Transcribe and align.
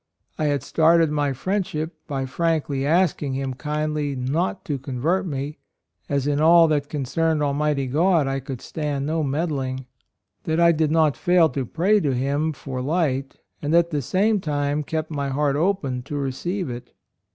I 0.39 0.45
had 0.45 0.63
started 0.63 1.11
my 1.11 1.31
friendship 1.31 1.93
by 2.07 2.25
frankly 2.25 2.87
asking 2.87 3.35
him 3.35 3.53
kindly 3.53 4.15
not 4.15 4.65
to 4.65 4.79
convert 4.79 5.27
me, 5.27 5.59
as 6.09 6.25
in 6.25 6.41
all 6.41 6.67
that 6.69 6.85
34 6.85 6.85
A 6.85 6.89
ROYAL 6.89 6.89
SON 6.89 6.99
concerned 6.99 7.43
Almighty 7.43 7.85
God 7.85 8.25
I 8.25 8.39
could 8.39 8.61
stand 8.61 9.05
no 9.05 9.21
meddling; 9.21 9.85
that 10.45 10.59
I 10.59 10.71
did 10.71 10.89
not 10.89 11.15
fail 11.15 11.49
to 11.49 11.67
pray 11.67 11.99
to 11.99 12.15
Him 12.15 12.51
for 12.51 12.81
light, 12.81 13.35
and 13.61 13.75
at 13.75 13.91
the 13.91 14.01
same 14.01 14.39
time 14.41 14.81
kept 14.81 15.11
my 15.11 15.29
heart 15.29 15.55
open 15.55 16.01
to 16.01 16.15
receive 16.17 16.67
it.'' 16.71 16.95